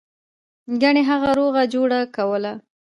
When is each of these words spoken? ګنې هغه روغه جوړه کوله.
ګنې 0.81 1.03
هغه 1.09 1.29
روغه 1.39 1.63
جوړه 1.73 1.99
کوله. 2.15 2.53